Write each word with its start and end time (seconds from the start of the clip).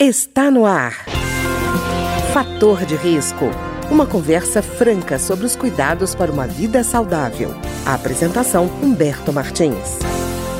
Está 0.00 0.48
no 0.48 0.64
ar. 0.64 0.92
Fator 2.32 2.86
de 2.86 2.94
risco. 2.94 3.46
Uma 3.90 4.06
conversa 4.06 4.62
franca 4.62 5.18
sobre 5.18 5.44
os 5.44 5.56
cuidados 5.56 6.14
para 6.14 6.30
uma 6.30 6.46
vida 6.46 6.84
saudável. 6.84 7.48
A 7.84 7.96
apresentação 7.96 8.66
Humberto 8.80 9.32
Martins. 9.32 9.98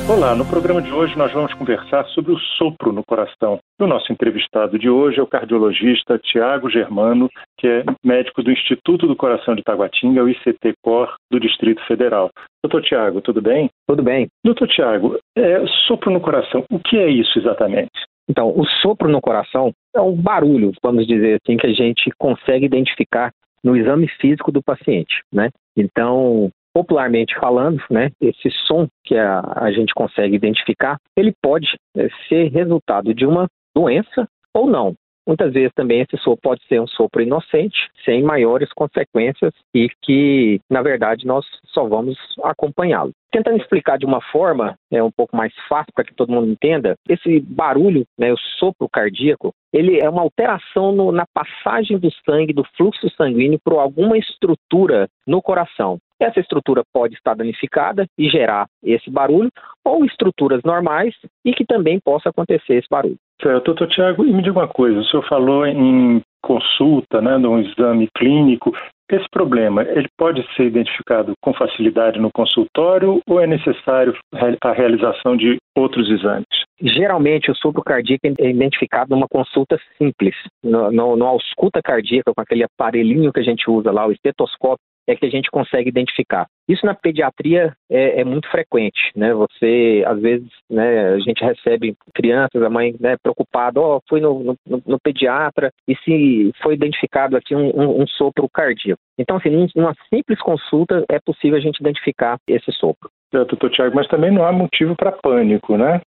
Olá, 0.09 0.35
no 0.35 0.43
programa 0.43 0.81
de 0.81 0.91
hoje 0.91 1.17
nós 1.17 1.31
vamos 1.31 1.53
conversar 1.53 2.03
sobre 2.07 2.33
o 2.33 2.37
sopro 2.57 2.91
no 2.91 3.01
coração. 3.05 3.59
O 3.79 3.87
nosso 3.87 4.11
entrevistado 4.11 4.77
de 4.77 4.89
hoje 4.89 5.19
é 5.19 5.23
o 5.23 5.27
cardiologista 5.27 6.19
Tiago 6.19 6.69
Germano, 6.69 7.29
que 7.57 7.65
é 7.65 7.85
médico 8.03 8.43
do 8.43 8.51
Instituto 8.51 9.07
do 9.07 9.15
Coração 9.15 9.55
de 9.55 9.63
Taguatinga, 9.63 10.21
o 10.21 10.27
ICT-COR 10.27 11.15
do 11.31 11.39
Distrito 11.39 11.81
Federal. 11.85 12.29
Doutor 12.61 12.81
Tiago, 12.81 13.21
tudo 13.21 13.41
bem? 13.41 13.69
Tudo 13.87 14.03
bem. 14.03 14.27
Doutor 14.43 14.67
Tiago, 14.67 15.17
é, 15.37 15.65
sopro 15.87 16.11
no 16.11 16.19
coração, 16.19 16.65
o 16.69 16.77
que 16.79 16.97
é 16.97 17.07
isso 17.07 17.39
exatamente? 17.39 18.08
Então, 18.29 18.53
o 18.55 18.63
sopro 18.65 19.09
no 19.09 19.19
coração 19.19 19.73
é 19.95 19.99
um 19.99 20.15
barulho, 20.15 20.71
vamos 20.83 21.07
dizer 21.07 21.39
assim, 21.41 21.57
que 21.57 21.65
a 21.65 21.73
gente 21.73 22.11
consegue 22.17 22.65
identificar 22.65 23.31
no 23.63 23.75
exame 23.75 24.07
físico 24.07 24.51
do 24.51 24.61
paciente, 24.61 25.21
né? 25.33 25.49
Então, 25.75 26.49
popularmente 26.73 27.35
falando, 27.39 27.81
né, 27.89 28.11
esse 28.21 28.49
som 28.67 28.87
que 29.03 29.15
a, 29.17 29.41
a 29.55 29.71
gente 29.71 29.93
consegue 29.93 30.35
identificar, 30.35 30.97
ele 31.17 31.33
pode 31.41 31.67
é, 31.97 32.07
ser 32.27 32.49
resultado 32.51 33.13
de 33.13 33.25
uma 33.25 33.47
doença 33.75 34.27
ou 34.53 34.67
não. 34.67 34.93
Muitas 35.29 35.53
vezes 35.53 35.71
também 35.75 36.01
esse 36.01 36.17
sopro 36.17 36.41
pode 36.41 36.63
ser 36.67 36.81
um 36.81 36.87
sopro 36.87 37.21
inocente, 37.21 37.87
sem 38.03 38.23
maiores 38.23 38.73
consequências 38.73 39.53
e 39.75 39.87
que, 40.01 40.59
na 40.67 40.81
verdade, 40.81 41.27
nós 41.27 41.45
só 41.67 41.87
vamos 41.87 42.17
acompanhá-lo. 42.43 43.11
Tentando 43.31 43.57
explicar 43.57 43.99
de 43.99 44.07
uma 44.07 44.21
forma 44.31 44.73
é 44.91 45.03
um 45.03 45.11
pouco 45.11 45.37
mais 45.37 45.53
fácil 45.67 45.93
para 45.93 46.03
que 46.03 46.15
todo 46.15 46.31
mundo 46.31 46.49
entenda, 46.49 46.95
esse 47.07 47.41
barulho, 47.41 48.05
né, 48.17 48.33
o 48.33 48.37
sopro 48.57 48.89
cardíaco, 48.91 49.53
ele 49.71 49.99
é 50.03 50.09
uma 50.09 50.23
alteração 50.23 50.91
no, 50.91 51.11
na 51.11 51.25
passagem 51.31 51.99
do 51.99 52.09
sangue, 52.27 52.51
do 52.51 52.63
fluxo 52.75 53.07
sanguíneo 53.15 53.59
por 53.63 53.77
alguma 53.77 54.17
estrutura 54.17 55.07
no 55.27 55.43
coração. 55.43 55.99
Essa 56.19 56.39
estrutura 56.39 56.81
pode 56.91 57.13
estar 57.13 57.35
danificada 57.35 58.07
e 58.17 58.27
gerar 58.27 58.65
esse 58.83 59.11
barulho, 59.11 59.51
ou 59.85 60.03
estruturas 60.03 60.63
normais 60.63 61.13
e 61.45 61.53
que 61.53 61.65
também 61.65 61.99
possa 62.03 62.29
acontecer 62.29 62.77
esse 62.77 62.87
barulho. 62.89 63.19
Certo, 63.41 63.65
doutor 63.65 63.87
Tiago, 63.87 64.25
e 64.25 64.33
me 64.33 64.41
diga 64.41 64.59
uma 64.59 64.67
coisa, 64.67 64.99
o 64.99 65.05
senhor 65.05 65.25
falou 65.27 65.65
em 65.65 66.21
consulta, 66.41 67.21
né, 67.21 67.37
num 67.37 67.59
exame 67.59 68.09
clínico, 68.15 68.73
esse 69.11 69.27
problema, 69.31 69.81
ele 69.81 70.07
pode 70.17 70.45
ser 70.55 70.67
identificado 70.67 71.33
com 71.41 71.51
facilidade 71.53 72.19
no 72.19 72.31
consultório 72.31 73.19
ou 73.27 73.39
é 73.39 73.47
necessário 73.47 74.15
a 74.61 74.71
realização 74.71 75.35
de 75.35 75.57
outros 75.75 76.09
exames? 76.11 76.45
Geralmente, 76.81 77.49
o 77.49 77.55
sopro 77.55 77.81
cardíaco 77.81 78.21
é 78.39 78.49
identificado 78.49 79.09
numa 79.09 79.27
consulta 79.27 79.79
simples, 79.97 80.35
no, 80.63 80.91
no, 80.91 81.15
no 81.15 81.25
ausculta 81.25 81.81
cardíaca, 81.81 82.31
com 82.33 82.41
aquele 82.41 82.63
aparelhinho 82.63 83.33
que 83.33 83.39
a 83.39 83.43
gente 83.43 83.69
usa 83.69 83.91
lá, 83.91 84.05
o 84.05 84.11
estetoscópio, 84.11 84.83
é 85.09 85.15
que 85.15 85.25
a 85.25 85.29
gente 85.29 85.49
consegue 85.49 85.89
identificar. 85.89 86.45
Isso 86.67 86.85
na 86.85 86.93
pediatria 86.93 87.73
é, 87.89 88.21
é 88.21 88.23
muito 88.23 88.47
frequente, 88.49 89.11
né? 89.15 89.33
Você, 89.33 90.03
às 90.05 90.19
vezes, 90.21 90.47
né, 90.69 91.13
a 91.13 91.19
gente 91.19 91.43
recebe 91.43 91.95
crianças, 92.13 92.61
a 92.61 92.69
mãe 92.69 92.95
né, 92.99 93.17
preocupada, 93.21 93.81
ó, 93.81 93.97
oh, 93.97 94.01
fui 94.07 94.21
no, 94.21 94.55
no, 94.65 94.83
no, 94.85 94.99
pediatra 94.99 95.71
e 95.87 95.95
se 95.97 96.51
foi 96.61 96.75
identificado 96.75 97.35
aqui 97.35 97.55
um, 97.55 97.69
um, 97.75 98.03
um 98.03 98.07
sopro 98.07 98.47
cardíaco. 98.53 99.01
Então, 99.17 99.37
assim, 99.37 99.67
numa 99.75 99.95
simples 100.13 100.39
consulta 100.39 101.03
é 101.09 101.19
possível 101.19 101.57
a 101.57 101.61
gente 101.61 101.79
identificar 101.79 102.37
esse 102.47 102.71
sopro. 102.71 103.09
Doutor 103.31 103.69
Tiago, 103.71 103.95
mas 103.95 104.07
também 104.07 104.31
não 104.31 104.43
há 104.43 104.51
motivo 104.51 104.95
para 104.95 105.11
pânico, 105.11 105.75
né? 105.75 106.01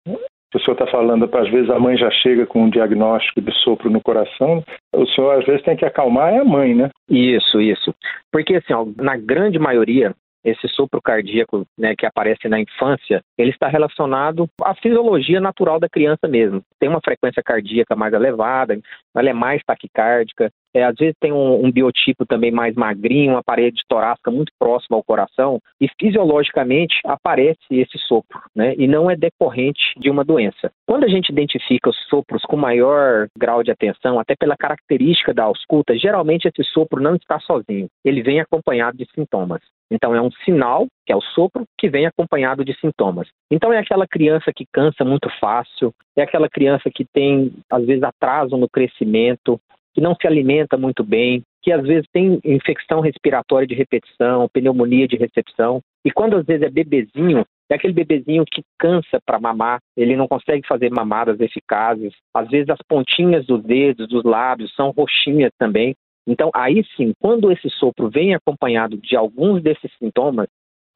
O 0.56 0.60
senhor 0.60 0.72
está 0.72 0.86
falando, 0.86 1.28
às 1.36 1.50
vezes 1.50 1.70
a 1.70 1.78
mãe 1.78 1.96
já 1.96 2.10
chega 2.10 2.46
com 2.46 2.62
um 2.62 2.70
diagnóstico 2.70 3.40
de 3.40 3.52
sopro 3.62 3.90
no 3.90 4.00
coração, 4.00 4.64
o 4.94 5.06
senhor 5.06 5.38
às 5.38 5.44
vezes 5.44 5.62
tem 5.62 5.76
que 5.76 5.84
acalmar 5.84 6.32
é 6.32 6.38
a 6.38 6.44
mãe, 6.44 6.74
né? 6.74 6.90
Isso, 7.08 7.60
isso. 7.60 7.94
Porque 8.32 8.56
assim, 8.56 8.72
ó, 8.72 8.86
na 8.96 9.16
grande 9.16 9.58
maioria, 9.58 10.14
esse 10.44 10.68
sopro 10.68 11.02
cardíaco 11.02 11.66
né, 11.76 11.94
que 11.96 12.06
aparece 12.06 12.48
na 12.48 12.60
infância, 12.60 13.22
ele 13.36 13.50
está 13.50 13.68
relacionado 13.68 14.48
à 14.62 14.74
fisiologia 14.74 15.40
natural 15.40 15.78
da 15.78 15.88
criança 15.88 16.26
mesmo. 16.28 16.62
Tem 16.78 16.88
uma 16.88 17.00
frequência 17.04 17.42
cardíaca 17.42 17.94
mais 17.96 18.12
elevada, 18.12 18.78
ela 19.14 19.28
é 19.28 19.32
mais 19.32 19.62
taquicárdica, 19.64 20.50
é, 20.74 20.84
às 20.84 20.94
vezes 20.96 21.14
tem 21.20 21.32
um, 21.32 21.64
um, 21.64 21.72
biotipo 21.72 22.26
também 22.26 22.50
mais 22.50 22.74
magrinho, 22.74 23.32
uma 23.32 23.42
parede 23.42 23.82
torácica 23.88 24.30
muito 24.30 24.52
próxima 24.58 24.96
ao 24.96 25.04
coração, 25.04 25.60
e 25.80 25.88
fisiologicamente 25.98 26.96
aparece 27.04 27.58
esse 27.70 27.98
sopro, 27.98 28.40
né? 28.54 28.74
E 28.76 28.86
não 28.86 29.10
é 29.10 29.16
decorrente 29.16 29.80
de 29.96 30.10
uma 30.10 30.24
doença. 30.24 30.70
Quando 30.86 31.04
a 31.04 31.08
gente 31.08 31.30
identifica 31.30 31.90
os 31.90 31.96
sopros 32.08 32.42
com 32.42 32.56
maior 32.56 33.28
grau 33.36 33.62
de 33.62 33.70
atenção, 33.70 34.18
até 34.18 34.34
pela 34.36 34.56
característica 34.56 35.32
da 35.32 35.44
ausculta, 35.44 35.96
geralmente 35.96 36.48
esse 36.48 36.62
sopro 36.70 37.02
não 37.02 37.16
está 37.16 37.38
sozinho, 37.40 37.88
ele 38.04 38.22
vem 38.22 38.40
acompanhado 38.40 38.96
de 38.96 39.06
sintomas. 39.14 39.60
Então 39.90 40.14
é 40.14 40.20
um 40.20 40.30
sinal, 40.44 40.86
que 41.06 41.12
é 41.12 41.16
o 41.16 41.20
sopro, 41.20 41.64
que 41.78 41.88
vem 41.88 42.06
acompanhado 42.06 42.64
de 42.64 42.78
sintomas. 42.78 43.28
Então 43.50 43.72
é 43.72 43.78
aquela 43.78 44.06
criança 44.06 44.52
que 44.54 44.66
cansa 44.72 45.04
muito 45.04 45.30
fácil, 45.40 45.94
é 46.16 46.22
aquela 46.22 46.48
criança 46.48 46.90
que 46.94 47.06
tem 47.06 47.52
às 47.70 47.84
vezes 47.86 48.02
atraso 48.02 48.56
no 48.56 48.68
crescimento, 48.68 49.58
que 49.98 50.00
não 50.00 50.14
se 50.14 50.28
alimenta 50.28 50.76
muito 50.76 51.02
bem, 51.02 51.42
que 51.60 51.72
às 51.72 51.82
vezes 51.82 52.06
tem 52.12 52.38
infecção 52.44 53.00
respiratória 53.00 53.66
de 53.66 53.74
repetição, 53.74 54.48
pneumonia 54.48 55.08
de 55.08 55.16
recepção. 55.16 55.80
E 56.04 56.10
quando 56.12 56.36
às 56.36 56.46
vezes 56.46 56.62
é 56.62 56.70
bebezinho, 56.70 57.44
é 57.68 57.74
aquele 57.74 57.92
bebezinho 57.92 58.44
que 58.48 58.62
cansa 58.78 59.18
para 59.26 59.40
mamar, 59.40 59.80
ele 59.96 60.14
não 60.14 60.28
consegue 60.28 60.64
fazer 60.68 60.88
mamadas 60.92 61.40
eficazes. 61.40 62.12
Às 62.32 62.48
vezes 62.48 62.70
as 62.70 62.78
pontinhas 62.88 63.44
dos 63.44 63.60
dedos, 63.64 64.06
dos 64.06 64.22
lábios 64.22 64.72
são 64.76 64.90
roxinhas 64.90 65.50
também. 65.58 65.96
Então, 66.28 66.48
aí 66.54 66.84
sim, 66.96 67.12
quando 67.20 67.50
esse 67.50 67.68
sopro 67.68 68.08
vem 68.08 68.36
acompanhado 68.36 68.96
de 68.98 69.16
alguns 69.16 69.60
desses 69.64 69.90
sintomas, 69.98 70.46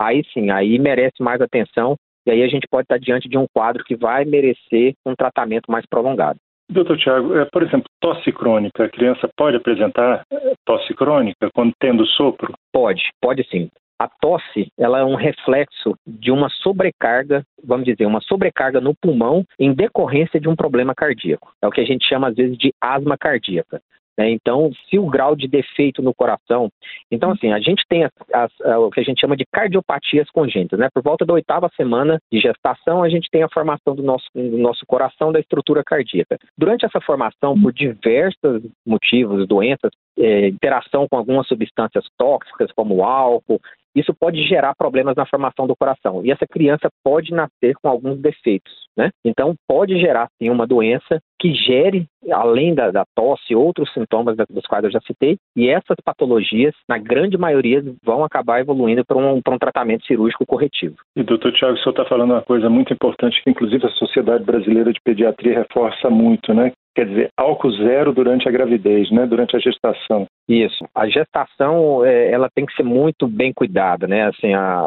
aí 0.01 0.23
sim, 0.33 0.51
aí 0.51 0.79
merece 0.79 1.21
mais 1.21 1.41
atenção 1.41 1.97
e 2.25 2.31
aí 2.31 2.41
a 2.41 2.49
gente 2.49 2.69
pode 2.71 2.85
estar 2.85 2.99
diante 2.99 3.29
de 3.29 3.37
um 3.37 3.47
quadro 3.53 3.83
que 3.83 3.97
vai 3.97 4.25
merecer 4.25 4.95
um 5.05 5.17
tratamento 5.17 5.73
mais 5.73 5.85
prolongado. 5.87 6.39
Doutor 6.73 6.97
Tiago, 6.97 7.37
é, 7.37 7.45
por 7.45 7.63
exemplo, 7.63 7.85
tosse 8.01 8.33
crônica, 8.33 8.85
a 8.85 8.89
criança 8.89 9.29
pode 9.37 9.57
apresentar 9.57 10.23
é, 10.33 10.55
tosse 10.65 10.95
crônica 10.95 11.51
quando 11.55 11.73
tendo 11.79 12.07
sopro? 12.07 12.53
Pode, 12.73 13.03
pode 13.21 13.47
sim. 13.49 13.69
A 13.99 14.09
tosse, 14.09 14.67
ela 14.77 14.99
é 14.99 15.05
um 15.05 15.15
reflexo 15.15 15.95
de 16.05 16.33
uma 16.33 16.49
sobrecarga, 16.49 17.45
vamos 17.63 17.85
dizer, 17.85 18.05
uma 18.07 18.21
sobrecarga 18.21 18.81
no 18.81 18.95
pulmão 19.01 19.45
em 19.61 19.73
decorrência 19.73 20.41
de 20.41 20.49
um 20.49 20.57
problema 20.57 20.93
cardíaco. 20.93 21.53
É 21.63 21.69
o 21.69 21.71
que 21.71 21.81
a 21.81 21.85
gente 21.85 22.09
chama 22.09 22.29
às 22.29 22.35
vezes 22.35 22.57
de 22.59 22.73
asma 22.81 23.17
cardíaca. 23.17 23.81
Né? 24.19 24.31
Então, 24.31 24.71
se 24.89 24.99
o 24.99 25.07
grau 25.07 25.35
de 25.35 25.49
defeito 25.49 26.03
no 26.03 26.15
coração. 26.15 26.71
Então, 27.11 27.31
assim, 27.31 27.53
a 27.53 27.59
gente 27.59 27.85
tem 27.89 28.05
as, 28.05 28.13
as, 28.33 28.53
o 28.79 28.91
que 28.91 29.01
a 29.01 29.03
gente 29.03 29.21
chama 29.21 29.37
de 29.37 29.45
cardiopatias 29.51 30.29
congênitas. 30.31 30.79
Né? 30.79 30.89
Por 30.93 31.03
volta 31.03 31.25
da 31.25 31.35
oitava 31.35 31.71
semana 31.77 32.19
de 32.31 32.41
gestação, 32.41 33.03
a 33.03 33.09
gente 33.09 33.29
tem 33.31 33.43
a 33.43 33.49
formação 33.49 33.95
do 33.95 34.03
nosso, 34.03 34.27
do 34.35 34.59
nosso 34.59 34.85
coração, 34.87 35.33
da 35.33 35.41
estrutura 35.41 35.83
cardíaca. 35.85 36.39
Durante 36.57 36.85
essa 36.85 37.01
formação, 37.01 37.61
por 37.61 37.73
diversos 37.73 38.63
motivos, 38.87 39.47
doenças, 39.47 39.91
é, 40.19 40.49
interação 40.49 41.07
com 41.09 41.17
algumas 41.17 41.47
substâncias 41.47 42.05
tóxicas, 42.19 42.71
como 42.73 43.03
álcool, 43.03 43.61
isso 43.95 44.15
pode 44.15 44.43
gerar 44.47 44.75
problemas 44.75 45.15
na 45.17 45.27
formação 45.27 45.67
do 45.67 45.77
coração. 45.77 46.25
E 46.25 46.31
essa 46.31 46.47
criança 46.47 46.89
pode 47.05 47.33
nascer 47.33 47.75
com 47.83 47.89
alguns 47.89 48.19
defeitos, 48.19 48.73
né? 48.97 49.11
Então, 49.25 49.55
pode 49.69 49.99
gerar, 50.01 50.29
sim, 50.39 50.49
uma 50.49 50.67
doença 50.67 51.21
que 51.39 51.55
gere, 51.55 52.07
além 52.31 52.75
da, 52.75 52.91
da 52.91 53.05
tosse, 53.15 53.55
outros 53.55 53.93
sintomas 53.93 54.37
dos 54.49 54.67
quais 54.67 54.85
eu 54.85 54.91
já 54.91 55.01
citei. 55.01 55.39
E 55.57 55.69
essas 55.69 55.97
patologias, 56.05 56.75
na 56.89 56.99
grande 56.99 57.37
maioria, 57.37 57.83
vão 58.05 58.25
acabar 58.25 58.61
evoluindo 58.61 59.05
para 59.05 59.17
um, 59.17 59.37
um 59.37 59.59
tratamento 59.59 60.07
cirúrgico 60.07 60.47
corretivo. 60.47 60.97
E, 61.17 61.23
doutor 61.23 61.53
Tiago, 61.53 61.75
o 61.75 61.79
senhor 61.79 61.91
está 61.91 62.05
falando 62.05 62.33
uma 62.33 62.43
coisa 62.43 62.69
muito 62.69 62.93
importante 62.93 63.43
que, 63.43 63.51
inclusive, 63.51 63.87
a 63.87 63.91
Sociedade 63.91 64.45
Brasileira 64.45 64.93
de 64.93 65.01
Pediatria 65.01 65.59
reforça 65.59 66.09
muito, 66.11 66.53
né? 66.55 66.73
Quer 66.95 67.07
dizer, 67.07 67.31
álcool 67.39 67.71
zero 67.73 68.13
durante 68.13 68.47
a 68.47 68.53
gravidez, 68.53 69.11
né? 69.11 69.27
Durante 69.27 69.57
a 69.57 69.59
gestação. 69.59 70.27
Isso. 70.47 70.85
A 70.95 71.09
gestação, 71.09 72.05
é, 72.05 72.31
ela 72.31 72.49
tem 72.55 72.67
que 72.67 72.75
ser 72.75 72.83
muito 72.83 73.27
bem 73.27 73.53
cuidada, 73.55 74.07
né? 74.07 74.27
Assim, 74.27 74.53
a, 74.53 74.83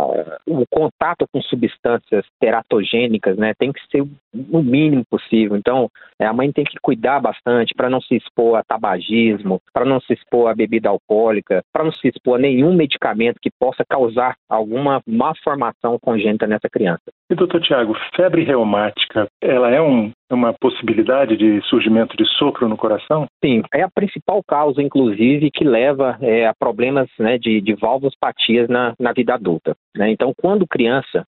o 0.46 0.63
contato 0.69 1.25
com 1.34 1.42
substâncias 1.42 2.25
teratogênicas, 2.40 3.38
né? 3.38 3.54
Tem 3.57 3.72
que 3.72 3.80
ser 3.90 4.02
o 4.02 4.62
mínimo 4.62 5.04
possível. 5.10 5.57
Então, 5.57 5.90
a 6.19 6.34
mãe 6.34 6.52
tem 6.52 6.63
que 6.63 6.78
cuidar 6.81 7.19
bastante 7.19 7.74
para 7.74 7.90
não 7.90 8.02
se 8.02 8.16
expor 8.16 8.58
a 8.58 8.63
tabagismo, 8.63 9.60
para 9.74 9.86
não 9.86 10.00
se 10.00 10.13
expor 10.13 10.50
a 10.50 10.56
bebida 10.56 10.90
alcoólica, 10.90 11.63
para 11.74 11.86
não 11.86 11.92
se 11.92 12.08
expor 12.08 12.38
a 12.38 12.42
nenhum 12.42 12.75
medicamento 12.75 13.40
que 13.42 13.50
possa 13.60 13.84
causar 13.90 14.36
alguma 14.48 15.01
malformação 15.08 15.98
congênita 16.00 16.46
nessa 16.46 16.69
criança. 16.69 17.15
E 17.30 17.33
doutor 17.33 17.60
Tiago, 17.60 17.95
febre 18.16 18.44
reumática, 18.44 19.27
ela 19.42 19.72
é 19.72 19.81
um, 19.81 20.12
uma 20.31 20.54
possibilidade 20.54 21.36
de 21.36 21.60
surgimento 21.62 22.16
de 22.16 22.24
sopro 22.38 22.69
no 22.69 22.77
coração? 22.77 23.25
Sim, 23.44 23.63
é 23.74 23.81
a 23.81 23.89
principal 23.89 24.42
causa, 24.48 24.80
inclusive, 24.81 25.50
que 25.51 25.63
leva 25.63 26.18
é, 26.22 26.48
a 26.48 26.54
problemas 26.54 27.07
né, 27.18 27.39
de, 27.39 27.62
de 27.62 27.74
valvospatias 27.74 28.69
na, 28.69 28.94
na 29.00 29.12
vida 29.12 29.33
adulta. 29.33 29.75
Né? 29.95 30.12
Então, 30.12 30.33
quando 30.38 30.68
criança, 30.68 31.24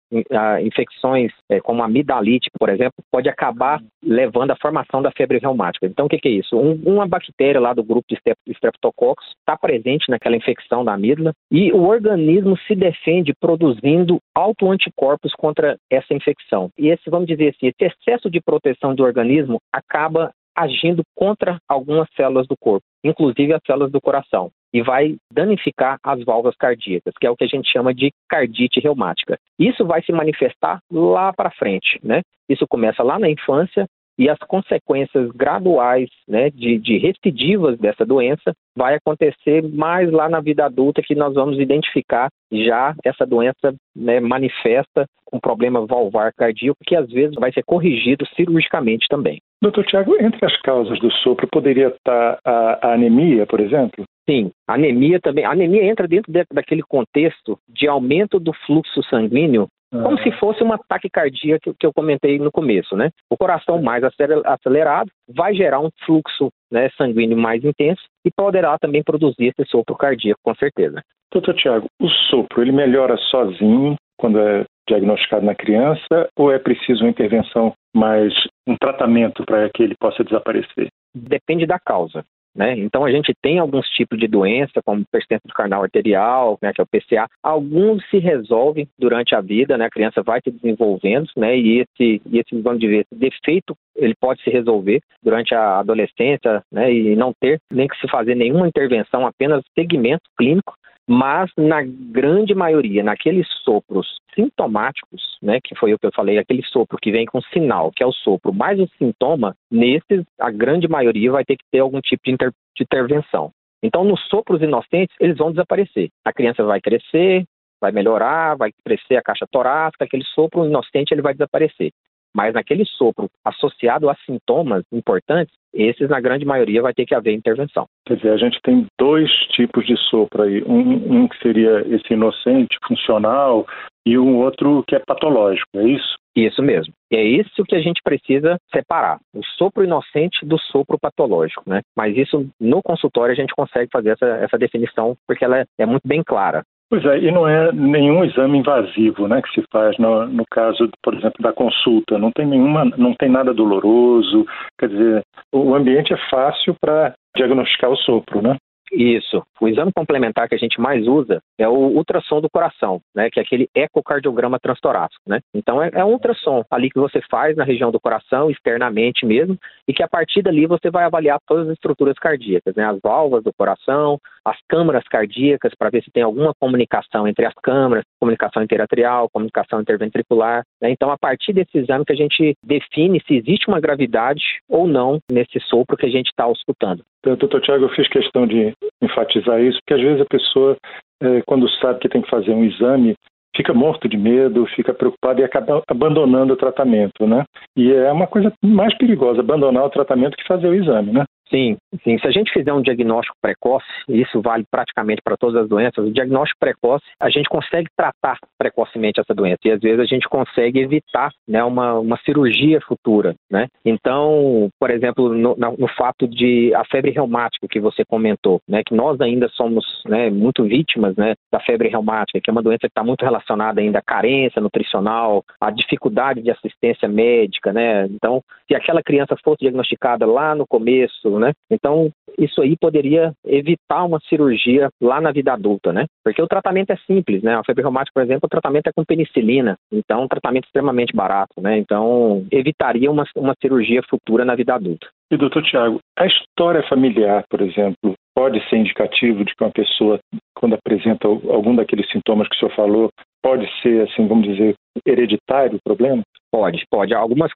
infecções 0.61 1.31
é, 1.49 1.59
como 1.59 1.81
a 1.81 1.85
amidalite, 1.85 2.49
por 2.59 2.69
exemplo, 2.69 2.95
pode 3.11 3.29
acabar 3.29 3.81
levando 4.03 4.51
à 4.51 4.55
formação 4.55 5.01
da 5.01 5.11
febre 5.11 5.39
reumática. 5.39 5.85
Então, 5.85 6.05
o 6.05 6.09
que, 6.09 6.17
que 6.17 6.27
é 6.27 6.31
isso? 6.31 6.57
Um, 6.57 6.81
uma 6.85 7.07
bactéria 7.07 7.61
lá 7.61 7.73
do 7.73 7.83
grupo 7.83 8.05
de 8.09 8.17
Streptococcus 8.47 9.27
está 9.39 9.57
presente 9.57 10.09
naquela 10.09 10.35
infecção 10.35 10.83
da 10.83 10.93
amígdala 10.93 11.33
e 11.51 11.71
o 11.71 11.83
organismo 11.83 12.57
se 12.67 12.75
defende 12.75 13.33
produzindo 13.39 14.19
autoanticorpos 14.35 15.33
contra 15.33 15.77
essa 15.89 16.13
infecção. 16.13 16.69
E 16.77 16.87
esse, 16.87 17.09
vamos 17.09 17.27
dizer 17.27 17.49
assim, 17.49 17.67
esse 17.67 17.85
excesso 17.85 18.29
de 18.29 18.41
proteção 18.41 18.95
do 18.95 19.03
organismo 19.03 19.59
acaba 19.71 20.31
agindo 20.55 21.03
contra 21.13 21.57
algumas 21.67 22.07
células 22.15 22.47
do 22.47 22.55
corpo, 22.57 22.85
inclusive 23.03 23.53
as 23.53 23.61
células 23.67 23.91
do 23.91 23.99
coração, 23.99 24.49
e 24.73 24.81
vai 24.81 25.17
danificar 25.31 25.97
as 26.01 26.23
válvulas 26.23 26.55
cardíacas, 26.55 27.13
que 27.19 27.27
é 27.27 27.29
o 27.29 27.35
que 27.35 27.43
a 27.43 27.47
gente 27.47 27.69
chama 27.69 27.93
de 27.93 28.11
cardite 28.29 28.79
reumática. 28.79 29.37
Isso 29.59 29.85
vai 29.85 30.01
se 30.01 30.13
manifestar 30.13 30.79
lá 30.89 31.33
para 31.33 31.51
frente, 31.51 31.99
né? 32.01 32.21
Isso 32.47 32.65
começa 32.67 33.03
lá 33.03 33.19
na 33.19 33.29
infância 33.29 33.85
e 34.17 34.29
as 34.29 34.39
consequências 34.39 35.29
graduais 35.31 36.09
né, 36.27 36.49
de, 36.49 36.77
de 36.77 36.97
recidivas 36.97 37.77
dessa 37.77 38.05
doença 38.05 38.53
vai 38.75 38.95
acontecer 38.95 39.61
mais 39.63 40.11
lá 40.11 40.29
na 40.29 40.39
vida 40.39 40.65
adulta 40.65 41.01
que 41.01 41.15
nós 41.15 41.33
vamos 41.33 41.59
identificar 41.59 42.29
já 42.51 42.95
essa 43.03 43.25
doença 43.25 43.75
né, 43.95 44.19
manifesta 44.19 45.05
um 45.33 45.39
problema 45.39 45.85
valvar 45.85 46.31
cardíaco 46.33 46.77
que 46.85 46.95
às 46.95 47.09
vezes 47.09 47.35
vai 47.35 47.51
ser 47.51 47.63
corrigido 47.63 48.25
cirurgicamente 48.35 49.07
também. 49.09 49.39
Doutor 49.61 49.85
Tiago, 49.85 50.15
entre 50.19 50.45
as 50.45 50.55
causas 50.61 50.99
do 50.99 51.11
sopro 51.11 51.47
poderia 51.47 51.87
estar 51.87 52.39
a, 52.45 52.89
a 52.89 52.93
anemia, 52.93 53.45
por 53.45 53.59
exemplo? 53.59 54.05
Sim, 54.29 54.51
anemia 54.67 55.19
também. 55.19 55.45
A 55.45 55.51
anemia 55.51 55.83
entra 55.83 56.07
dentro 56.07 56.31
de, 56.31 56.43
daquele 56.51 56.81
contexto 56.81 57.57
de 57.67 57.87
aumento 57.87 58.39
do 58.39 58.53
fluxo 58.65 59.03
sanguíneo 59.03 59.67
como 60.03 60.19
se 60.21 60.31
fosse 60.33 60.63
uma 60.63 60.77
taquicardia 60.77 61.59
que, 61.59 61.73
que 61.73 61.85
eu 61.85 61.93
comentei 61.93 62.39
no 62.39 62.51
começo, 62.51 62.95
né? 62.95 63.09
O 63.29 63.37
coração 63.37 63.81
mais 63.81 64.03
acelerado 64.03 65.09
vai 65.27 65.53
gerar 65.53 65.79
um 65.79 65.89
fluxo 66.05 66.49
né, 66.71 66.89
sanguíneo 66.97 67.37
mais 67.37 67.63
intenso 67.63 68.01
e 68.25 68.31
poderá 68.31 68.77
também 68.77 69.03
produzir 69.03 69.53
esse 69.57 69.69
sopro 69.69 69.95
cardíaco, 69.95 70.39
com 70.43 70.55
certeza. 70.55 71.01
Doutor 71.31 71.53
Tiago, 71.55 71.87
o 71.99 72.09
sopro, 72.09 72.61
ele 72.61 72.71
melhora 72.71 73.17
sozinho 73.17 73.95
quando 74.17 74.39
é 74.39 74.63
diagnosticado 74.87 75.45
na 75.45 75.55
criança 75.55 76.29
ou 76.37 76.51
é 76.51 76.59
preciso 76.59 77.03
uma 77.03 77.09
intervenção 77.09 77.73
mais, 77.95 78.33
um 78.67 78.75
tratamento 78.77 79.43
para 79.45 79.69
que 79.69 79.83
ele 79.83 79.95
possa 79.99 80.23
desaparecer? 80.23 80.87
Depende 81.13 81.65
da 81.65 81.79
causa. 81.79 82.23
Né? 82.55 82.77
Então 82.79 83.03
a 83.03 83.11
gente 83.11 83.33
tem 83.41 83.59
alguns 83.59 83.85
tipos 83.89 84.17
de 84.17 84.27
doença, 84.27 84.81
como 84.83 85.05
persistência 85.11 85.45
do 85.45 85.53
carnal 85.53 85.83
arterial, 85.83 86.57
né, 86.61 86.71
que 86.73 86.79
é 86.79 86.83
o 86.83 86.87
PCA. 86.87 87.27
Alguns 87.43 88.07
se 88.09 88.17
resolvem 88.17 88.87
durante 88.97 89.35
a 89.35 89.41
vida, 89.41 89.77
né? 89.77 89.85
A 89.85 89.89
criança 89.89 90.23
vai 90.23 90.39
se 90.41 90.51
desenvolvendo, 90.51 91.27
né? 91.35 91.57
E 91.57 91.81
esse, 91.81 92.21
e 92.25 92.39
esse 92.39 92.61
vamos 92.61 92.79
dizer, 92.79 93.05
esse 93.05 93.15
defeito 93.19 93.75
ele 93.95 94.15
pode 94.15 94.41
se 94.41 94.49
resolver 94.49 95.01
durante 95.21 95.53
a 95.53 95.79
adolescência, 95.79 96.63
né? 96.71 96.93
E 96.93 97.15
não 97.15 97.33
ter 97.39 97.59
nem 97.71 97.87
que 97.87 97.97
se 97.97 98.07
fazer 98.07 98.35
nenhuma 98.35 98.67
intervenção, 98.67 99.25
apenas 99.25 99.63
segmento 99.73 100.23
clínico 100.37 100.73
mas 101.07 101.51
na 101.55 101.83
grande 101.83 102.55
maioria, 102.55 103.03
naqueles 103.03 103.47
sopros 103.63 104.19
sintomáticos, 104.33 105.37
né, 105.41 105.59
que 105.63 105.75
foi 105.75 105.93
o 105.93 105.99
que 105.99 106.07
eu 106.07 106.11
falei, 106.13 106.37
aquele 106.37 106.63
sopro 106.63 106.97
que 106.97 107.11
vem 107.11 107.25
com 107.25 107.41
sinal, 107.41 107.91
que 107.91 108.03
é 108.03 108.05
o 108.05 108.11
sopro, 108.11 108.53
mais 108.53 108.79
o 108.79 108.87
sintoma, 108.97 109.55
nesses, 109.69 110.23
a 110.39 110.49
grande 110.49 110.87
maioria 110.87 111.31
vai 111.31 111.45
ter 111.45 111.57
que 111.57 111.63
ter 111.71 111.79
algum 111.79 112.01
tipo 112.01 112.23
de, 112.25 112.31
inter 112.31 112.51
de 112.75 112.83
intervenção. 112.83 113.51
Então, 113.83 114.03
nos 114.03 114.19
sopros 114.27 114.61
inocentes, 114.61 115.15
eles 115.19 115.37
vão 115.37 115.51
desaparecer. 115.51 116.09
A 116.25 116.33
criança 116.33 116.63
vai 116.63 116.81
crescer, 116.81 117.45
vai 117.79 117.91
melhorar, 117.91 118.55
vai 118.57 118.71
crescer 118.83 119.15
a 119.15 119.21
caixa 119.21 119.45
torácica, 119.49 120.05
aquele 120.05 120.23
sopro 120.23 120.65
inocente 120.65 121.13
ele 121.13 121.21
vai 121.21 121.33
desaparecer. 121.33 121.91
Mas 122.33 122.53
naquele 122.53 122.83
sopro 122.83 123.29
associado 123.45 124.09
a 124.09 124.15
sintomas 124.25 124.83
importantes, 124.91 125.55
esses, 125.75 126.09
na 126.09 126.21
grande 126.21 126.45
maioria, 126.45 126.81
vai 126.81 126.93
ter 126.93 127.05
que 127.05 127.13
haver 127.13 127.33
intervenção. 127.33 127.85
Quer 128.07 128.15
dizer, 128.15 128.31
a 128.31 128.37
gente 128.37 128.59
tem 128.63 128.85
dois 128.97 129.29
tipos 129.49 129.85
de 129.85 129.97
sopro 130.09 130.43
aí. 130.43 130.63
Um, 130.63 131.23
um 131.23 131.27
que 131.27 131.37
seria 131.39 131.85
esse 131.87 132.13
inocente, 132.13 132.77
funcional, 132.87 133.67
e 134.05 134.17
um 134.17 134.37
outro 134.37 134.83
que 134.87 134.95
é 134.95 134.99
patológico, 134.99 135.67
é 135.75 135.83
isso? 135.83 136.15
Isso 136.35 136.61
mesmo. 136.61 136.93
É 137.11 137.23
isso 137.23 137.63
que 137.63 137.75
a 137.75 137.81
gente 137.81 138.01
precisa 138.03 138.57
separar, 138.73 139.19
o 139.33 139.43
sopro 139.57 139.83
inocente 139.83 140.45
do 140.45 140.59
sopro 140.59 140.99
patológico, 140.99 141.63
né? 141.65 141.81
Mas 141.95 142.15
isso 142.17 142.47
no 142.59 142.81
consultório 142.83 143.31
a 143.31 143.35
gente 143.35 143.55
consegue 143.55 143.89
fazer 143.91 144.09
essa, 144.09 144.25
essa 144.25 144.57
definição 144.57 145.15
porque 145.25 145.45
ela 145.45 145.59
é, 145.59 145.65
é 145.79 145.85
muito 145.85 146.05
bem 146.05 146.21
clara. 146.23 146.63
Pois 146.87 147.03
é, 147.03 147.17
e 147.19 147.31
não 147.31 147.47
é 147.47 147.71
nenhum 147.71 148.23
exame 148.23 148.59
invasivo, 148.59 149.27
né, 149.27 149.41
que 149.41 149.49
se 149.49 149.65
faz 149.71 149.97
no, 149.97 150.27
no 150.27 150.43
caso, 150.51 150.87
por 151.01 151.15
exemplo, 151.15 151.41
da 151.41 151.51
consulta. 151.51 152.17
Não 152.19 152.31
tem 152.31 152.45
nenhuma, 152.45 152.85
não 152.97 153.13
tem 153.15 153.29
nada 153.29 153.53
doloroso. 153.53 154.45
Quer 154.79 154.89
dizer, 154.89 155.23
o 155.51 155.73
ambiente 155.73 156.13
é 156.13 156.17
fácil 156.29 156.75
para 156.79 157.15
diagnosticar 157.35 157.89
o 157.89 157.97
sopro, 157.97 158.41
né? 158.41 158.55
Isso. 158.95 159.43
O 159.59 159.67
exame 159.67 159.91
complementar 159.93 160.47
que 160.47 160.55
a 160.55 160.57
gente 160.57 160.79
mais 160.79 161.05
usa 161.05 161.41
é 161.57 161.67
o 161.67 161.73
ultrassom 161.73 162.39
do 162.39 162.49
coração, 162.49 163.01
né? 163.13 163.29
Que 163.29 163.39
é 163.39 163.43
aquele 163.43 163.69
ecocardiograma 163.75 164.57
transtorácico, 164.57 165.21
né? 165.27 165.41
Então 165.53 165.83
é, 165.83 165.89
é 165.93 166.05
um 166.05 166.13
ultrassom 166.13 166.63
ali 166.71 166.89
que 166.89 166.99
você 166.99 167.19
faz 167.29 167.57
na 167.57 167.65
região 167.65 167.91
do 167.91 167.99
coração, 167.99 168.49
externamente 168.49 169.25
mesmo, 169.25 169.57
e 169.87 169.93
que 169.93 170.01
a 170.01 170.07
partir 170.07 170.41
dali 170.41 170.65
você 170.65 170.89
vai 170.89 171.03
avaliar 171.03 171.39
todas 171.45 171.67
as 171.67 171.73
estruturas 171.73 172.17
cardíacas, 172.17 172.73
né? 172.75 172.85
As 172.85 172.99
válvulas 173.03 173.43
do 173.43 173.53
coração, 173.53 174.19
as 174.45 174.57
câmaras 174.69 175.03
cardíacas 175.09 175.73
para 175.77 175.89
ver 175.89 176.03
se 176.03 176.11
tem 176.11 176.23
alguma 176.23 176.53
comunicação 176.53 177.27
entre 177.27 177.45
as 177.45 177.53
câmaras, 177.55 178.05
comunicação 178.19 178.63
interatrial, 178.63 179.29
comunicação 179.29 179.81
interventricular. 179.81 180.63
Né? 180.81 180.91
Então, 180.91 181.11
a 181.11 181.17
partir 181.17 181.51
desse 181.51 181.77
exame 181.77 182.05
que 182.05 182.13
a 182.13 182.15
gente 182.15 182.55
define 182.63 183.19
se 183.27 183.35
existe 183.35 183.67
uma 183.67 183.79
gravidade 183.79 184.43
ou 184.69 184.87
não 184.87 185.19
nesse 185.29 185.59
sopro 185.61 185.97
que 185.97 186.05
a 186.05 186.09
gente 186.09 186.27
está 186.27 186.43
auscultando. 186.43 187.03
Então, 187.25 187.35
doutor 187.37 187.59
Tiago, 187.61 187.85
eu 187.85 187.89
fiz 187.89 188.07
questão 188.07 188.45
de 188.45 188.71
enfatizar 189.01 189.59
isso, 189.59 189.79
porque 189.79 189.95
às 189.95 190.01
vezes 190.01 190.21
a 190.21 190.25
pessoa, 190.25 190.77
é, 191.23 191.41
quando 191.41 191.67
sabe 191.81 191.99
que 191.99 192.07
tem 192.07 192.21
que 192.21 192.29
fazer 192.29 192.51
um 192.51 192.63
exame, 192.63 193.15
fica 193.57 193.73
morto 193.73 194.07
de 194.07 194.15
medo, 194.15 194.67
fica 194.75 194.93
preocupado 194.93 195.41
e 195.41 195.43
acaba 195.43 195.81
abandonando 195.87 196.53
o 196.53 196.57
tratamento, 196.57 197.25
né? 197.25 197.43
E 197.75 197.91
é 197.91 198.11
uma 198.11 198.27
coisa 198.27 198.53
mais 198.63 198.95
perigosa 198.95 199.39
abandonar 199.39 199.85
o 199.85 199.89
tratamento 199.89 200.37
que 200.37 200.47
fazer 200.47 200.67
o 200.67 200.75
exame, 200.75 201.11
né? 201.11 201.23
Sim, 201.49 201.77
sim. 202.03 202.17
Se 202.17 202.27
a 202.27 202.31
gente 202.31 202.51
fizer 202.51 202.73
um 202.73 202.81
diagnóstico 202.81 203.37
precoce, 203.41 203.85
e 204.09 204.21
isso 204.21 204.41
vale 204.41 204.65
praticamente 204.69 205.21
para 205.23 205.37
todas 205.37 205.61
as 205.61 205.69
doenças, 205.69 206.05
o 206.05 206.11
diagnóstico 206.11 206.59
precoce, 206.59 207.05
a 207.19 207.29
gente 207.29 207.47
consegue 207.47 207.87
tratar 207.95 208.37
precocemente 208.57 209.19
essa 209.19 209.33
doença 209.33 209.59
e 209.65 209.71
às 209.71 209.79
vezes 209.79 209.99
a 209.99 210.05
gente 210.05 210.27
consegue 210.27 210.79
evitar 210.79 211.31
né, 211.47 211.63
uma, 211.63 211.99
uma 211.99 212.17
cirurgia 212.25 212.81
futura. 212.81 213.35
Né? 213.49 213.67
Então, 213.85 214.69
por 214.79 214.89
exemplo, 214.89 215.33
no, 215.33 215.55
no, 215.55 215.87
fato 215.95 216.27
de 216.27 216.73
a 216.73 216.83
febre 216.85 217.11
reumática 217.11 217.67
que 217.69 217.79
você 217.79 218.03
comentou, 218.03 218.59
né, 218.67 218.81
que 218.85 218.95
nós 218.95 219.21
ainda 219.21 219.47
somos 219.49 219.85
né, 220.05 220.29
muito 220.29 220.63
vítimas 220.63 221.15
né, 221.15 221.35
da 221.51 221.59
febre 221.59 221.89
reumática, 221.89 222.39
que 222.41 222.49
é 222.49 222.53
uma 222.53 222.63
doença 222.63 222.81
que 222.81 222.87
está 222.87 223.03
muito 223.03 223.23
relacionada 223.23 223.79
ainda 223.79 223.99
à 223.99 224.03
carência 224.03 224.61
nutricional, 224.61 225.43
à 225.61 225.69
dificuldade 225.69 226.41
de 226.41 226.49
assistência 226.49 227.07
médica. 227.07 227.71
Né? 227.71 228.05
Então, 228.07 228.41
se 228.67 228.75
aquela 228.75 229.03
criança 229.03 229.35
fosse 229.43 229.59
diagnosticada 229.61 230.25
lá 230.25 230.55
no 230.55 230.65
começo, 230.67 231.34
né? 231.39 231.53
Então, 231.69 232.09
isso 232.37 232.61
aí 232.61 232.75
poderia 232.77 233.33
evitar 233.45 234.03
uma 234.03 234.19
cirurgia 234.27 234.89
lá 235.01 235.21
na 235.21 235.31
vida 235.31 235.53
adulta, 235.53 235.93
né? 235.93 236.05
Porque 236.23 236.41
o 236.41 236.47
tratamento 236.47 236.91
é 236.91 236.97
simples, 237.07 237.41
né? 237.41 237.55
A 237.55 237.63
febre 237.63 237.83
reumática, 237.83 238.13
por 238.13 238.23
exemplo, 238.23 238.45
o 238.45 238.49
tratamento 238.49 238.87
é 238.87 238.91
com 238.93 239.05
penicilina, 239.05 239.75
então 239.91 240.23
um 240.23 240.27
tratamento 240.27 240.65
extremamente 240.65 241.15
barato, 241.15 241.61
né? 241.61 241.77
Então, 241.77 242.45
evitaria 242.51 243.09
uma, 243.09 243.25
uma 243.35 243.55
cirurgia 243.61 244.01
futura 244.09 244.43
na 244.43 244.55
vida 244.55 244.75
adulta. 244.75 245.07
E 245.31 245.37
doutor 245.37 245.63
Tiago, 245.63 245.99
a 246.17 246.25
história 246.27 246.83
familiar, 246.87 247.43
por 247.49 247.61
exemplo, 247.61 248.13
pode 248.35 248.61
ser 248.69 248.77
indicativo 248.77 249.43
de 249.43 249.55
que 249.55 249.63
uma 249.63 249.71
pessoa, 249.71 250.19
quando 250.55 250.75
apresenta 250.75 251.27
algum 251.27 251.75
daqueles 251.75 252.09
sintomas 252.11 252.47
que 252.47 252.55
o 252.55 252.59
senhor 252.59 252.75
falou, 252.75 253.09
pode 253.41 253.69
ser, 253.81 254.07
assim, 254.07 254.27
vamos 254.27 254.47
dizer, 254.47 254.75
hereditário 255.05 255.77
o 255.77 255.83
problema? 255.83 256.23
Pode, 256.51 256.85
pode. 256.89 257.13
Algumas. 257.13 257.51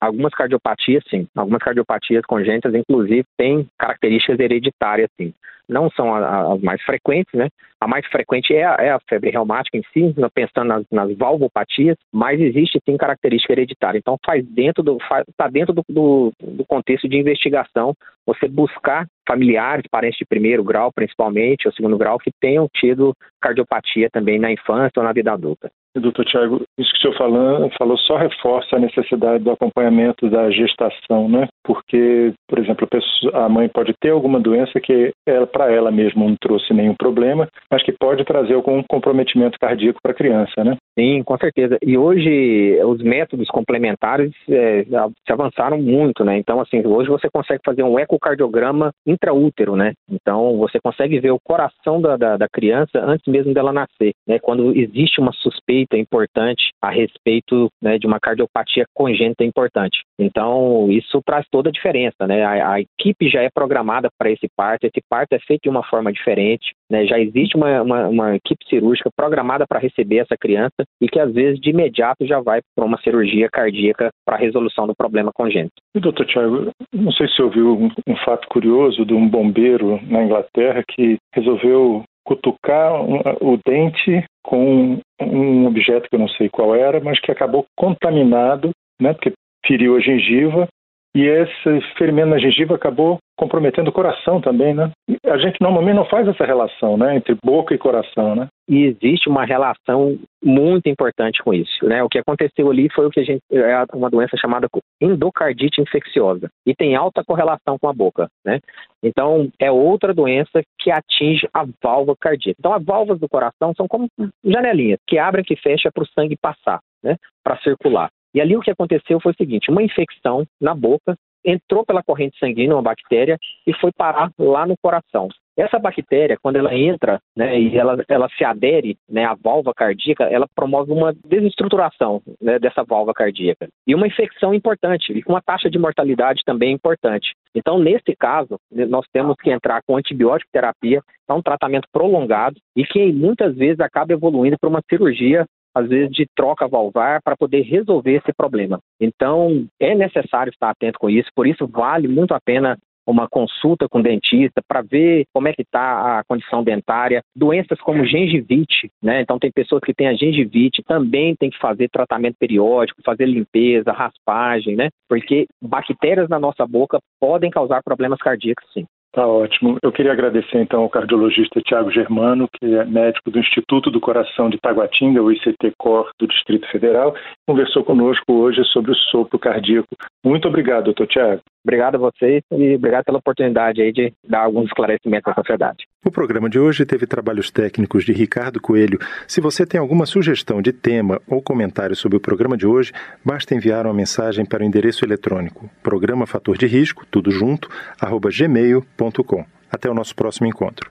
Algumas 0.00 0.32
cardiopatias, 0.34 1.02
sim. 1.08 1.26
Algumas 1.34 1.62
cardiopatias 1.62 2.22
congênitas, 2.26 2.74
inclusive, 2.74 3.24
têm 3.38 3.66
características 3.78 4.38
hereditárias, 4.38 5.08
sim. 5.18 5.32
Não 5.66 5.88
são 5.90 6.14
as 6.14 6.60
mais 6.60 6.82
frequentes, 6.82 7.32
né? 7.32 7.48
A 7.80 7.88
mais 7.88 8.06
frequente 8.06 8.54
é 8.54 8.64
a, 8.64 8.76
é 8.78 8.90
a 8.90 9.00
febre 9.08 9.30
reumática 9.30 9.78
em 9.78 9.82
si, 9.92 10.14
pensando 10.34 10.68
nas, 10.68 10.84
nas, 10.90 11.16
valvopatias, 11.16 11.96
mas 12.12 12.38
existe 12.38 12.78
sim 12.84 12.96
característica 12.98 13.52
hereditária. 13.52 13.98
Então 13.98 14.18
faz 14.24 14.44
dentro 14.46 14.82
do 14.82 14.98
está 15.28 15.48
dentro 15.48 15.72
do, 15.72 15.82
do, 15.88 16.32
do, 16.38 16.64
contexto 16.66 17.08
de 17.08 17.16
investigação 17.16 17.94
você 18.26 18.46
buscar 18.46 19.06
familiares, 19.26 19.86
parentes 19.90 20.18
de 20.18 20.24
primeiro 20.24 20.62
grau, 20.62 20.92
principalmente, 20.92 21.66
ou 21.66 21.72
segundo 21.72 21.98
grau, 21.98 22.18
que 22.18 22.30
tenham 22.40 22.68
tido 22.74 23.14
cardiopatia 23.40 24.08
também 24.10 24.38
na 24.38 24.52
infância 24.52 24.92
ou 24.98 25.04
na 25.04 25.12
vida 25.12 25.32
adulta. 25.32 25.70
Doutor 26.00 26.24
Tiago, 26.24 26.62
isso 26.78 26.90
que 26.92 26.98
o 26.98 27.00
senhor 27.02 27.16
falou, 27.16 27.70
falou 27.78 27.96
só 27.98 28.16
reforça 28.16 28.76
a 28.76 28.80
necessidade 28.80 29.44
do 29.44 29.50
acompanhamento 29.50 30.28
da 30.28 30.50
gestação, 30.50 31.28
né? 31.28 31.48
Porque, 31.64 32.32
por 32.48 32.58
exemplo, 32.58 32.88
a, 33.32 33.48
mãe 33.48 33.68
pode 33.68 33.94
ter 34.00 34.10
alguma 34.10 34.40
doença 34.40 34.80
que 34.80 35.12
ela, 35.26 35.46
para 35.46 35.72
ela 35.72 35.90
mesma 35.90 36.24
não 36.24 36.36
trouxe 36.36 36.74
nenhum 36.74 36.94
problema, 36.94 37.48
mas 37.70 37.82
que 37.82 37.92
pode 37.92 38.24
trazer 38.24 38.54
algum 38.54 38.82
comprometimento 38.82 39.58
cardíaco 39.58 40.00
para 40.02 40.12
a 40.12 40.16
criança, 40.16 40.64
né? 40.64 40.76
Sim, 40.98 41.22
com 41.22 41.36
certeza. 41.38 41.78
E 41.82 41.96
hoje 41.96 42.78
os 42.84 43.02
métodos 43.02 43.48
complementares 43.48 44.32
é, 44.48 44.84
se 44.84 45.32
avançaram 45.32 45.80
muito, 45.80 46.24
né? 46.24 46.38
Então, 46.38 46.60
assim, 46.60 46.86
hoje 46.86 47.08
você 47.08 47.28
consegue 47.32 47.60
fazer 47.64 47.82
um 47.82 47.98
ecocardiograma 47.98 48.90
intraútero, 49.06 49.76
né? 49.76 49.92
Então, 50.10 50.56
você 50.58 50.78
consegue 50.80 51.18
ver 51.18 51.32
o 51.32 51.40
coração 51.42 52.00
da, 52.00 52.16
da, 52.16 52.36
da 52.36 52.48
criança 52.48 52.98
antes 53.00 53.26
mesmo 53.26 53.52
dela 53.52 53.72
nascer, 53.72 54.12
né? 54.26 54.38
Quando 54.38 54.76
existe 54.76 55.20
uma 55.20 55.32
suspeita 55.32 55.83
suspeita 55.84 55.98
importante 55.98 56.70
a 56.82 56.90
respeito 56.90 57.68
né, 57.82 57.98
de 57.98 58.06
uma 58.06 58.18
cardiopatia 58.18 58.84
congênita 58.94 59.44
importante. 59.44 60.02
Então, 60.18 60.90
isso 60.90 61.20
traz 61.24 61.46
toda 61.50 61.68
a 61.68 61.72
diferença, 61.72 62.26
né? 62.26 62.42
A, 62.44 62.72
a 62.72 62.80
equipe 62.80 63.28
já 63.28 63.42
é 63.42 63.48
programada 63.50 64.08
para 64.18 64.30
esse 64.30 64.48
parto, 64.56 64.84
esse 64.84 65.00
parto 65.08 65.34
é 65.34 65.38
feito 65.38 65.62
de 65.64 65.68
uma 65.68 65.84
forma 65.84 66.12
diferente, 66.12 66.72
né? 66.90 67.06
Já 67.06 67.18
existe 67.18 67.56
uma, 67.56 67.82
uma, 67.82 68.08
uma 68.08 68.36
equipe 68.36 68.64
cirúrgica 68.68 69.10
programada 69.16 69.66
para 69.68 69.80
receber 69.80 70.18
essa 70.18 70.36
criança 70.36 70.84
e 71.00 71.08
que, 71.08 71.20
às 71.20 71.32
vezes, 71.32 71.60
de 71.60 71.70
imediato 71.70 72.26
já 72.26 72.40
vai 72.40 72.60
para 72.76 72.84
uma 72.84 73.00
cirurgia 73.00 73.48
cardíaca 73.52 74.10
para 74.24 74.36
a 74.36 74.40
resolução 74.40 74.86
do 74.86 74.94
problema 74.96 75.30
congênito. 75.34 75.74
E, 75.94 76.00
doutor 76.00 76.26
Tiago, 76.26 76.70
não 76.92 77.12
sei 77.12 77.28
se 77.28 77.42
ouviu 77.42 77.76
um, 77.76 77.90
um 78.06 78.16
fato 78.24 78.48
curioso 78.48 79.04
de 79.04 79.14
um 79.14 79.28
bombeiro 79.28 80.00
na 80.06 80.22
Inglaterra 80.22 80.82
que 80.86 81.18
resolveu 81.34 82.04
cutucar 82.24 82.92
o 83.40 83.58
dente 83.64 84.24
com 84.42 84.98
um 85.20 85.66
objeto 85.66 86.08
que 86.08 86.16
eu 86.16 86.20
não 86.20 86.28
sei 86.28 86.48
qual 86.48 86.74
era, 86.74 87.00
mas 87.00 87.20
que 87.20 87.30
acabou 87.30 87.66
contaminado, 87.76 88.70
né, 89.00 89.12
porque 89.12 89.32
feriu 89.66 89.96
a 89.96 90.00
gengiva 90.00 90.68
e 91.14 91.22
esse 91.22 91.80
ferimento 91.96 92.30
na 92.30 92.38
gengiva 92.38 92.74
acabou 92.74 93.18
comprometendo 93.36 93.88
o 93.88 93.92
coração 93.92 94.40
também, 94.40 94.74
né? 94.74 94.90
A 95.26 95.38
gente 95.38 95.60
normalmente 95.60 95.96
não 95.96 96.04
faz 96.06 96.26
essa 96.26 96.44
relação, 96.44 96.96
né, 96.96 97.16
entre 97.16 97.36
boca 97.44 97.74
e 97.74 97.78
coração, 97.78 98.34
né? 98.34 98.48
E 98.68 98.84
existe 98.84 99.28
uma 99.28 99.44
relação 99.44 100.18
muito 100.42 100.88
importante 100.88 101.42
com 101.42 101.52
isso, 101.52 101.86
né? 101.86 102.02
O 102.02 102.08
que 102.08 102.18
aconteceu 102.18 102.70
ali 102.70 102.88
foi 102.92 103.06
o 103.06 103.10
que 103.10 103.20
a 103.20 103.24
gente 103.24 103.42
é 103.52 103.84
uma 103.92 104.10
doença 104.10 104.36
chamada 104.36 104.68
endocardite 105.00 105.80
infecciosa 105.80 106.48
e 106.66 106.74
tem 106.74 106.94
alta 106.96 107.24
correlação 107.24 107.76
com 107.80 107.88
a 107.88 107.92
boca, 107.92 108.28
né? 108.44 108.60
Então 109.02 109.48
é 109.60 109.70
outra 109.70 110.14
doença 110.14 110.62
que 110.80 110.90
atinge 110.90 111.48
a 111.52 111.64
válvula 111.82 112.16
cardíaca. 112.18 112.56
Então 112.58 112.72
as 112.72 112.84
válvulas 112.84 113.20
do 113.20 113.28
coração 113.28 113.72
são 113.76 113.86
como 113.86 114.08
janelinhas 114.44 114.98
que 115.06 115.18
abrem 115.18 115.44
e 115.48 115.56
fecham 115.56 115.90
para 115.92 116.02
o 116.02 116.08
sangue 116.08 116.36
passar, 116.36 116.80
né? 117.02 117.16
Para 117.44 117.58
circular. 117.58 118.10
E 118.34 118.40
ali 118.40 118.56
o 118.56 118.60
que 118.60 118.70
aconteceu 118.70 119.20
foi 119.20 119.32
o 119.32 119.36
seguinte: 119.36 119.70
uma 119.70 119.82
infecção 119.82 120.44
na 120.60 120.74
boca 120.74 121.16
entrou 121.44 121.84
pela 121.84 122.02
corrente 122.02 122.38
sanguínea, 122.38 122.74
uma 122.74 122.82
bactéria, 122.82 123.38
e 123.66 123.72
foi 123.74 123.92
parar 123.92 124.30
lá 124.38 124.66
no 124.66 124.76
coração. 124.82 125.28
Essa 125.56 125.78
bactéria, 125.78 126.36
quando 126.42 126.56
ela 126.56 126.74
entra 126.74 127.20
né, 127.36 127.60
e 127.60 127.76
ela, 127.78 128.02
ela 128.08 128.28
se 128.36 128.44
adere 128.44 128.96
né, 129.08 129.24
à 129.24 129.34
válvula 129.34 129.72
cardíaca, 129.72 130.24
ela 130.24 130.48
promove 130.52 130.90
uma 130.90 131.14
desestruturação 131.24 132.20
né, 132.40 132.58
dessa 132.58 132.82
válvula 132.82 133.14
cardíaca. 133.14 133.68
E 133.86 133.94
uma 133.94 134.06
infecção 134.06 134.52
importante, 134.52 135.12
e 135.12 135.22
com 135.22 135.32
uma 135.32 135.42
taxa 135.42 135.70
de 135.70 135.78
mortalidade 135.78 136.42
também 136.44 136.72
importante. 136.72 137.34
Então, 137.54 137.78
nesse 137.78 138.16
caso, 138.18 138.58
nós 138.72 139.06
temos 139.12 139.36
que 139.36 139.50
entrar 139.50 139.80
com 139.86 139.96
antibiótico 139.96 140.50
terapia, 140.52 141.00
é 141.28 141.32
um 141.32 141.42
tratamento 141.42 141.88
prolongado 141.92 142.56
e 142.76 142.84
que 142.84 143.12
muitas 143.12 143.54
vezes 143.54 143.78
acaba 143.78 144.12
evoluindo 144.12 144.56
para 144.58 144.68
uma 144.68 144.82
cirurgia 144.90 145.46
às 145.74 145.88
vezes, 145.88 146.10
de 146.10 146.26
troca 146.34 146.68
valvar 146.68 147.20
para 147.22 147.36
poder 147.36 147.62
resolver 147.62 148.14
esse 148.16 148.32
problema. 148.32 148.78
Então, 149.00 149.66
é 149.80 149.94
necessário 149.94 150.50
estar 150.50 150.70
atento 150.70 150.98
com 150.98 151.10
isso, 151.10 151.28
por 151.34 151.46
isso 151.46 151.66
vale 151.66 152.08
muito 152.08 152.32
a 152.32 152.40
pena 152.40 152.78
uma 153.06 153.28
consulta 153.28 153.88
com 153.88 153.98
o 153.98 154.02
dentista 154.02 154.62
para 154.66 154.82
ver 154.82 155.24
como 155.32 155.48
é 155.48 155.52
que 155.52 155.62
está 155.62 156.18
a 156.18 156.24
condição 156.24 156.64
dentária. 156.64 157.22
Doenças 157.36 157.80
como 157.80 158.04
gengivite, 158.04 158.90
né? 159.02 159.20
Então 159.20 159.38
tem 159.38 159.50
pessoas 159.52 159.82
que 159.84 159.94
têm 159.94 160.08
a 160.08 160.14
gengivite, 160.14 160.82
também 160.82 161.36
tem 161.36 161.50
que 161.50 161.58
fazer 161.58 161.88
tratamento 161.90 162.36
periódico, 162.38 163.02
fazer 163.04 163.26
limpeza, 163.26 163.92
raspagem, 163.92 164.74
né? 164.76 164.88
Porque 165.08 165.46
bactérias 165.62 166.28
na 166.28 166.38
nossa 166.38 166.66
boca 166.66 166.98
podem 167.20 167.50
causar 167.50 167.82
problemas 167.82 168.18
cardíacos, 168.18 168.64
sim. 168.72 168.86
Tá 169.14 169.28
ótimo. 169.28 169.78
Eu 169.80 169.92
queria 169.92 170.10
agradecer 170.10 170.60
então 170.60 170.80
ao 170.80 170.90
cardiologista 170.90 171.60
Tiago 171.60 171.88
Germano, 171.88 172.48
que 172.52 172.66
é 172.66 172.84
médico 172.84 173.30
do 173.30 173.38
Instituto 173.38 173.88
do 173.88 174.00
Coração 174.00 174.50
de 174.50 174.58
Taguatinga, 174.58 175.22
o 175.22 175.30
ICT-COR 175.30 176.10
do 176.18 176.26
Distrito 176.26 176.68
Federal, 176.68 177.14
conversou 177.46 177.84
conosco 177.84 178.32
hoje 178.32 178.64
sobre 178.64 178.90
o 178.90 178.94
sopro 178.96 179.38
cardíaco. 179.38 179.96
Muito 180.24 180.48
obrigado, 180.48 180.86
doutor 180.86 181.06
Tiago. 181.06 181.40
Obrigado 181.64 181.94
a 181.94 181.98
vocês 181.98 182.42
e 182.52 182.74
obrigado 182.74 183.04
pela 183.04 183.18
oportunidade 183.18 183.80
aí 183.80 183.90
de 183.90 184.12
dar 184.28 184.42
alguns 184.42 184.66
esclarecimentos 184.66 185.32
à 185.32 185.34
sociedade. 185.34 185.84
O 186.04 186.10
programa 186.10 186.50
de 186.50 186.58
hoje 186.58 186.84
teve 186.84 187.06
trabalhos 187.06 187.50
técnicos 187.50 188.04
de 188.04 188.12
Ricardo 188.12 188.60
Coelho. 188.60 188.98
Se 189.26 189.40
você 189.40 189.64
tem 189.64 189.80
alguma 189.80 190.04
sugestão 190.04 190.60
de 190.60 190.72
tema 190.72 191.20
ou 191.26 191.40
comentário 191.40 191.96
sobre 191.96 192.18
o 192.18 192.20
programa 192.20 192.56
de 192.56 192.66
hoje, 192.66 192.92
basta 193.24 193.54
enviar 193.54 193.86
uma 193.86 193.94
mensagem 193.94 194.44
para 194.44 194.62
o 194.62 194.66
endereço 194.66 195.04
eletrônico 195.04 195.70
programa 195.82 196.26
fator 196.26 196.58
de 196.58 196.66
risco, 196.66 197.06
tudo 197.10 197.30
junto, 197.30 197.68
arroba 198.00 198.28
gmail.com. 198.30 199.44
Até 199.70 199.90
o 199.90 199.94
nosso 199.94 200.14
próximo 200.14 200.46
encontro. 200.46 200.90